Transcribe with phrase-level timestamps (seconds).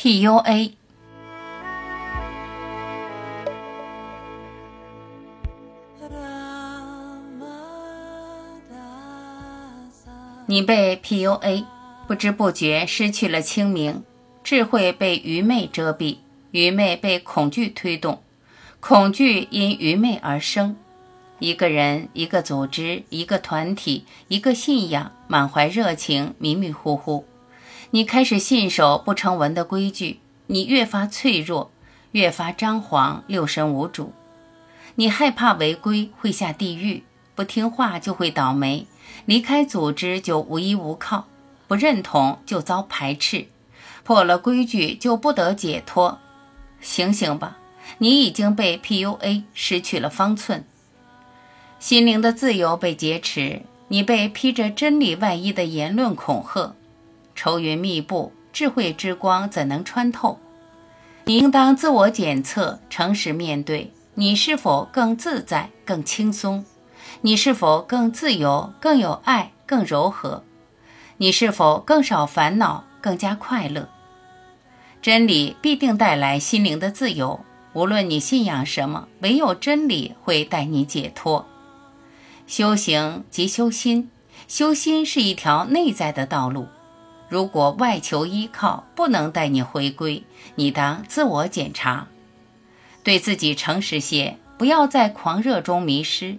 [0.00, 0.70] PUA。
[10.46, 11.64] 你被 PUA，
[12.06, 14.04] 不知不觉失去了清明，
[14.44, 16.18] 智慧被愚昧遮蔽，
[16.52, 18.22] 愚昧被恐惧推动，
[18.78, 20.76] 恐惧因愚昧而生。
[21.40, 27.24] 一个人、一个组织、一个团体、一个信仰，满怀热情，迷迷糊糊。
[27.90, 31.70] 你开始信守不成文的规矩，你越发脆弱，
[32.12, 34.12] 越发张狂，六神无主。
[34.96, 37.04] 你害怕违规会下地狱，
[37.34, 38.86] 不听话就会倒霉。
[39.24, 41.26] 离开组织就无依无靠，
[41.66, 43.46] 不认同就遭排斥，
[44.04, 46.18] 破了规矩就不得解脱。
[46.80, 47.56] 醒醒吧，
[47.98, 50.64] 你已经被 PUA 失去了方寸，
[51.78, 56.74] 心灵的自由被劫持，你被披着真理外衣的言论恐吓，
[57.40, 60.40] 愁云密布，智慧之光怎能穿透？
[61.22, 66.64] 你应当自我检测，诚实面对，你是否更自在、更轻松？
[67.20, 70.42] 你是否更自由、更有爱、更柔和？
[71.18, 73.88] 你是否更少烦恼、更加快乐？
[75.00, 77.38] 真理必定带来心灵的自由。
[77.72, 81.46] 无论你信仰什么，唯有真理会带你解脱。
[82.48, 84.10] 修行即修心，
[84.48, 86.66] 修心是一条内在的道路。
[87.28, 92.08] 如果外求依靠不能带你回归，你当自我检查，
[93.04, 96.38] 对自己诚实些，不要在狂热中迷失。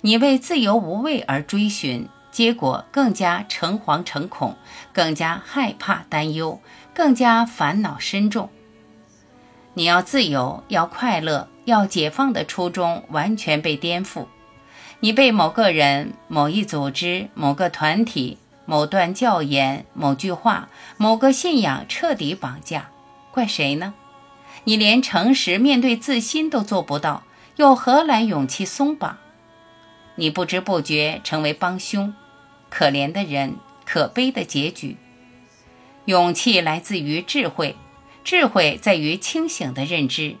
[0.00, 4.56] 你为自由无畏而追寻，结果更加诚惶诚恐，
[4.92, 6.60] 更加害怕担忧，
[6.94, 8.50] 更加烦恼深重。
[9.74, 14.26] 你要自由，要快乐，要解放的初衷完全被颠覆。
[15.00, 22.90] 你被某个人、某一组织、某个团体、某段教言、某句话、某个信仰彻底绑架，
[23.30, 23.94] 怪谁呢？
[24.64, 27.24] 你连诚实面对自心都做不到，
[27.56, 29.18] 又何来勇气松绑？
[30.16, 32.14] 你不知不觉成为帮凶，
[32.70, 34.96] 可怜的人，可悲的结局。
[36.06, 37.76] 勇气来自于智慧，
[38.22, 40.36] 智慧在于清醒的认知。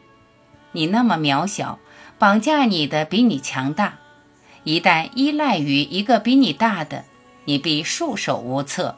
[0.72, 1.78] 你那么渺小，
[2.18, 3.98] 绑架你的比你强大。
[4.62, 7.04] 一旦依赖于一个比你大的，
[7.44, 8.96] 你必束手无策。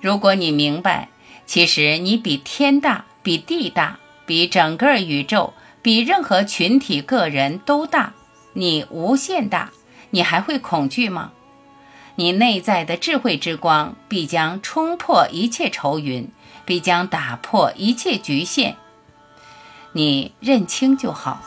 [0.00, 1.08] 如果你明白，
[1.46, 8.14] 其实你比天大，比地大，比整个宇宙，比任何群体、个人都大。
[8.52, 9.70] 你无限大，
[10.10, 11.32] 你还会恐惧吗？
[12.16, 16.28] 你内在的智慧之光必将冲破一切愁云，
[16.64, 18.76] 必将打破一切局限。
[19.92, 21.40] 你认清就好。